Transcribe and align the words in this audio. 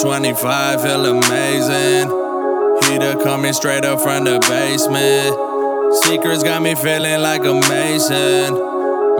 25, 0.00 0.82
feel 0.82 1.04
amazing. 1.04 2.08
Heater 2.84 3.22
coming 3.22 3.52
straight 3.52 3.84
up 3.84 4.00
from 4.00 4.24
the 4.24 4.38
basement. 4.48 5.36
Secrets 6.04 6.42
got 6.42 6.62
me 6.62 6.74
feeling 6.74 7.20
like 7.20 7.44
a 7.44 7.52
mason. 7.68 8.54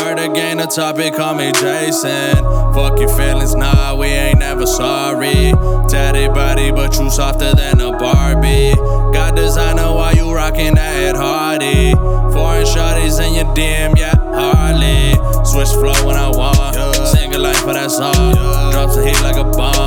Murder 0.00 0.32
game, 0.32 0.56
the 0.56 0.66
topic, 0.66 1.14
call 1.14 1.34
me 1.34 1.52
Jason. 1.52 2.36
Fuck 2.72 2.98
your 3.00 3.10
feelings, 3.10 3.54
nah, 3.54 3.94
we 3.94 4.06
ain't 4.06 4.38
never 4.38 4.64
sorry. 4.64 5.52
Tatty 5.90 6.28
body, 6.28 6.70
but 6.70 6.98
you 6.98 7.10
softer 7.10 7.54
than 7.54 7.78
a 7.78 7.90
Barbie. 7.90 8.72
Got 9.12 9.36
designer 9.36 9.92
while 9.92 10.14
you 10.14 10.34
rocking 10.34 10.74
that 10.76 11.16
Hardy. 11.16 11.92
Foreign 12.32 12.64
shorties 12.64 13.20
in 13.20 13.34
your 13.34 13.54
DM, 13.54 13.98
yeah, 13.98 14.14
hardly. 14.16 15.12
Switch 15.44 15.68
flow 15.68 16.06
when 16.06 16.16
I 16.16 16.30
want. 16.30 16.74
Sing 17.08 17.34
a 17.34 17.38
line 17.38 17.54
for 17.56 17.74
that 17.74 17.90
song. 17.90 18.32
Drops 18.72 18.96
the 18.96 19.04
heat 19.04 19.20
like 19.20 19.36
a 19.36 19.44
bomb. 19.44 19.81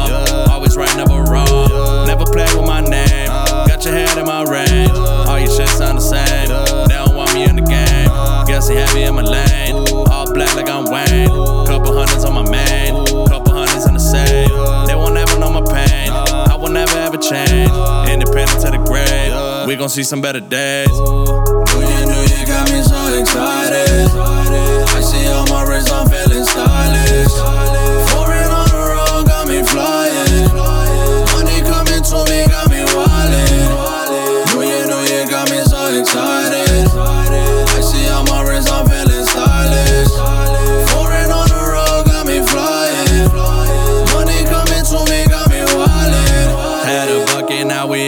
We 19.76 19.80
gon' 19.80 19.90
see 19.90 20.04
some 20.04 20.22
better 20.22 20.40
days. 20.40 20.88
Year, 20.88 22.06
New 22.06 22.24
Year 22.32 22.46
got 22.48 22.72
me 22.72 22.82
so 22.82 23.20
excited. 23.20 24.85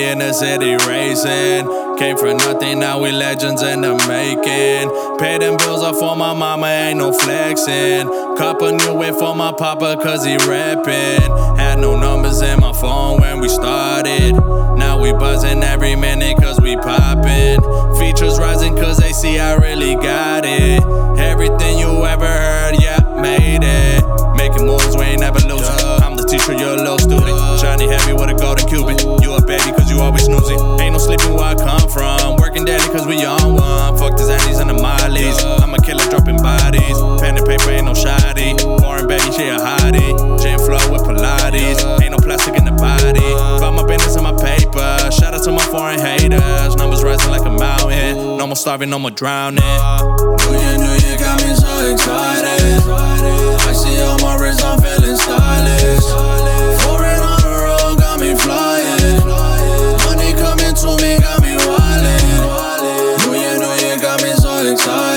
In 0.08 0.20
the 0.20 0.32
city 0.32 0.76
racing. 0.88 1.68
Came 1.98 2.18
from 2.18 2.38
nothing, 2.38 2.80
now 2.80 3.02
we 3.02 3.12
legends 3.12 3.62
in 3.62 3.82
the 3.82 3.94
making. 4.08 5.18
Pay 5.20 5.38
them 5.38 5.58
bills 5.58 5.84
off 5.84 6.00
for 6.00 6.16
my 6.16 6.34
mama, 6.34 6.68
ain't 6.68 7.00
no 7.00 7.12
flexing. 7.12 8.08
Cop 8.38 8.62
a 8.62 8.72
new 8.72 8.94
whip 8.96 9.16
for 9.16 9.36
my 9.36 9.52
papa, 9.52 9.98
cause 10.02 10.24
he 10.24 10.38
rapping. 10.38 11.30
Had 11.58 11.80
no 11.80 12.00
numbers 12.00 12.42
in 12.42 12.60
my 12.60 12.72
phone 12.72 13.20
when 13.20 13.40
we 13.40 13.50
started. 13.50 14.34
Now 14.78 15.02
we 15.02 15.12
buzzing 15.12 15.62
every 15.64 15.96
minute, 15.96 16.38
cause 16.38 16.62
we 16.62 16.78
poppin'. 16.78 17.60
Features 18.00 18.40
rising, 18.40 18.76
cause 18.76 18.98
they 18.98 19.12
see 19.12 19.40
I 19.40 19.56
really 19.56 19.96
got 19.96 20.46
it. 20.46 20.84
Everything 21.20 21.80
you 21.80 22.06
ever 22.06 22.28
heard, 22.28 22.76
yeah, 22.80 23.00
made 23.20 23.64
it. 23.64 24.04
Making 24.38 24.68
moves, 24.68 24.96
we 24.96 25.04
ain't 25.04 25.22
never 25.22 25.40
losing. 25.40 25.76
I'm 26.06 26.16
the 26.16 26.24
teacher, 26.24 26.54
you're 26.54 26.76
a 26.76 26.78
little 26.78 27.00
student. 27.00 27.60
Shiny 27.60 27.88
heavy 27.88 28.14
with 28.14 28.30
a 28.30 28.36
golden 28.36 28.68
Cuban. 28.70 28.96
You 28.98 29.08
a 29.08 29.08
baby, 29.08 29.26
cause 29.26 29.27
you 29.98 30.04
always 30.04 30.26
snoozing. 30.26 30.60
Ain't 30.80 30.94
no 30.94 31.00
sleeping 31.00 31.34
where 31.34 31.50
I 31.52 31.56
come 31.56 31.90
from. 31.90 32.38
Working 32.38 32.66
daddy, 32.66 32.86
cause 32.94 33.06
we 33.08 33.26
on 33.26 33.56
one. 33.56 33.98
Fuck 33.98 34.18
the 34.18 34.24
Zannies 34.24 34.62
and 34.62 34.70
the 34.70 34.78
Miley's. 34.78 35.38
I'm 35.44 35.74
a 35.74 35.82
killer 35.82 36.06
dropping 36.10 36.38
bodies. 36.38 36.98
Pen 37.20 37.38
and 37.38 37.46
paper, 37.46 37.72
ain't 37.72 37.86
no 37.86 37.94
shoddy. 37.94 38.54
Foreign 38.82 39.08
baby, 39.08 39.30
she 39.34 39.50
a 39.50 39.58
hottie. 39.58 40.14
Gin 40.42 40.60
flow 40.60 40.82
with 40.94 41.02
Pilates. 41.02 41.82
Ain't 42.02 42.12
no 42.12 42.18
plastic 42.18 42.56
in 42.56 42.66
the 42.66 42.72
body. 42.78 43.26
Got 43.60 43.74
my 43.74 43.86
business 43.86 44.16
and 44.16 44.24
my 44.24 44.36
paper. 44.38 45.12
Shout 45.12 45.34
out 45.34 45.44
to 45.44 45.52
my 45.52 45.66
foreign 45.74 46.00
haters. 46.00 46.76
Numbers 46.76 47.04
rising 47.04 47.32
like 47.32 47.46
a 47.46 47.52
mountain. 47.52 48.38
No 48.38 48.46
more 48.46 48.56
starving, 48.56 48.90
no 48.90 49.00
more 49.00 49.12
drowning. 49.12 49.64
New 49.64 50.60
Year, 50.62 50.78
New 50.78 50.96
Year 51.02 51.18
got 51.18 51.42
me 51.42 51.56
so 51.56 51.67
time 64.78 65.17